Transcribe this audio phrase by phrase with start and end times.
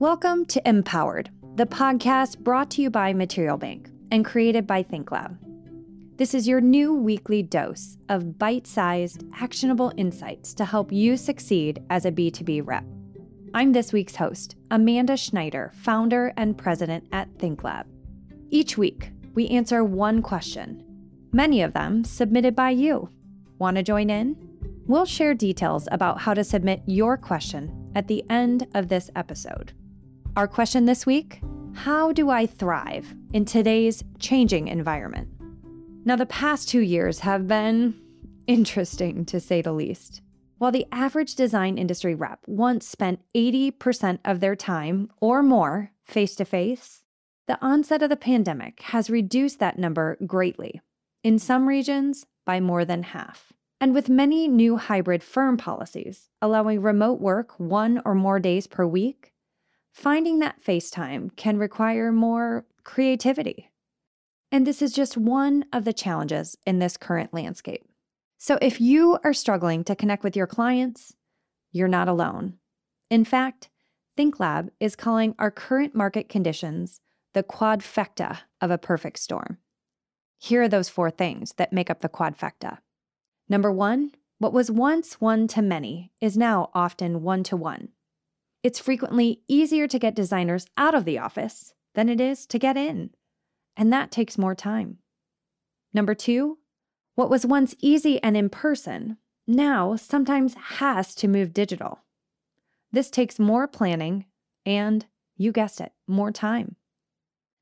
[0.00, 5.36] Welcome to Empowered, the podcast brought to you by Material Bank and created by ThinkLab.
[6.16, 11.82] This is your new weekly dose of bite sized, actionable insights to help you succeed
[11.90, 12.84] as a B2B rep.
[13.54, 17.86] I'm this week's host, Amanda Schneider, founder and president at ThinkLab.
[18.50, 20.84] Each week, we answer one question,
[21.32, 23.10] many of them submitted by you.
[23.58, 24.36] Want to join in?
[24.86, 29.72] We'll share details about how to submit your question at the end of this episode.
[30.38, 31.40] Our question this week
[31.74, 35.26] How do I thrive in today's changing environment?
[36.04, 38.00] Now, the past two years have been
[38.46, 40.22] interesting to say the least.
[40.58, 46.36] While the average design industry rep once spent 80% of their time or more face
[46.36, 47.02] to face,
[47.48, 50.80] the onset of the pandemic has reduced that number greatly,
[51.24, 53.52] in some regions by more than half.
[53.80, 58.86] And with many new hybrid firm policies allowing remote work one or more days per
[58.86, 59.32] week,
[59.98, 63.68] finding that FaceTime can require more creativity.
[64.52, 67.84] And this is just one of the challenges in this current landscape.
[68.38, 71.16] So if you are struggling to connect with your clients,
[71.72, 72.58] you're not alone.
[73.10, 73.70] In fact,
[74.16, 77.00] ThinkLab is calling our current market conditions
[77.34, 79.58] the quadfecta of a perfect storm.
[80.38, 82.78] Here are those four things that make up the quadfecta.
[83.48, 87.88] Number one, what was once one to many is now often one to one.
[88.62, 92.76] It's frequently easier to get designers out of the office than it is to get
[92.76, 93.10] in,
[93.76, 94.98] and that takes more time.
[95.94, 96.58] Number two,
[97.14, 99.16] what was once easy and in person
[99.46, 102.00] now sometimes has to move digital.
[102.92, 104.26] This takes more planning
[104.66, 106.76] and, you guessed it, more time.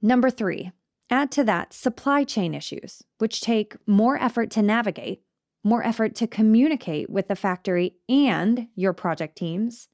[0.00, 0.72] Number three,
[1.10, 5.22] add to that supply chain issues, which take more effort to navigate
[5.64, 9.88] more effort to communicate with the factory and your project teams.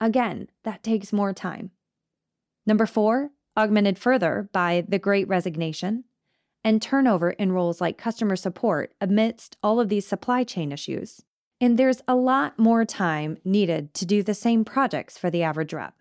[0.00, 1.70] Again, that takes more time.
[2.66, 6.04] Number four, augmented further by the great resignation
[6.64, 11.22] and turnover in roles like customer support amidst all of these supply chain issues.
[11.60, 15.72] And there's a lot more time needed to do the same projects for the average
[15.72, 15.94] rep.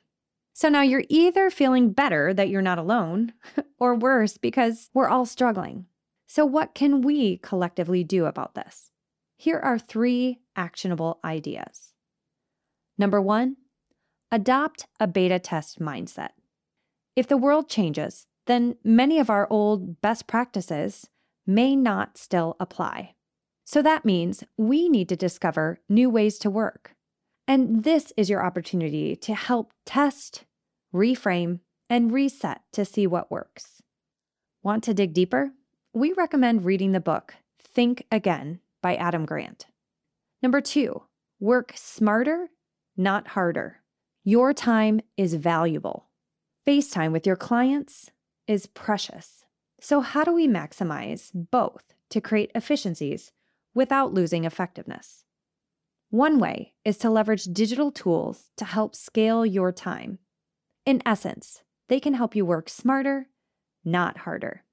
[0.54, 3.34] So now you're either feeling better that you're not alone,
[3.80, 5.88] or worse, because we're all struggling.
[6.28, 8.92] So, what can we collectively do about this?
[9.36, 11.94] Here are three actionable ideas.
[12.98, 13.58] Number one,
[14.34, 16.30] adopt a beta test mindset.
[17.16, 21.08] If the world changes, then many of our old best practices
[21.46, 23.14] may not still apply.
[23.64, 26.96] So that means we need to discover new ways to work.
[27.48, 30.46] And this is your opportunity to help test,
[30.92, 33.84] reframe, and reset to see what works.
[34.64, 35.52] Want to dig deeper?
[35.94, 39.68] We recommend reading the book Think Again by Adam Grant.
[40.42, 41.04] Number two,
[41.40, 42.50] work smarter,
[42.98, 43.83] not harder.
[44.26, 46.08] Your time is valuable.
[46.66, 48.10] FaceTime with your clients
[48.48, 49.44] is precious.
[49.82, 53.34] So, how do we maximize both to create efficiencies
[53.76, 55.26] without losing effectiveness?
[56.10, 60.20] One way is to leverage digital tools to help scale your time.
[60.86, 63.28] In essence, they can help you work smarter,
[63.84, 64.64] not harder.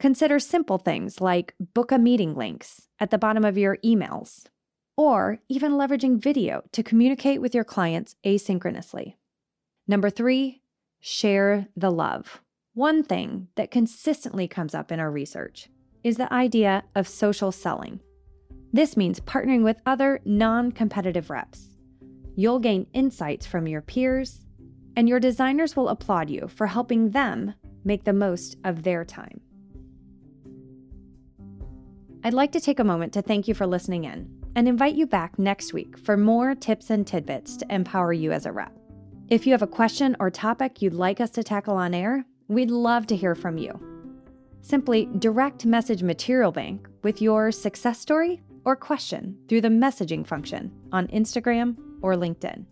[0.00, 4.46] Consider simple things like book a meeting links at the bottom of your emails,
[4.96, 9.14] or even leveraging video to communicate with your clients asynchronously.
[9.86, 10.62] Number three,
[11.00, 12.40] share the love.
[12.74, 15.68] One thing that consistently comes up in our research
[16.02, 18.00] is the idea of social selling.
[18.72, 21.68] This means partnering with other non competitive reps.
[22.36, 24.40] You'll gain insights from your peers,
[24.96, 29.40] and your designers will applaud you for helping them make the most of their time.
[32.24, 35.06] I'd like to take a moment to thank you for listening in and invite you
[35.06, 38.72] back next week for more tips and tidbits to empower you as a rep.
[39.28, 42.70] If you have a question or topic you'd like us to tackle on air, we'd
[42.70, 43.80] love to hear from you.
[44.60, 50.72] Simply direct message Material Bank with your success story or question through the messaging function
[50.92, 52.64] on Instagram or LinkedIn.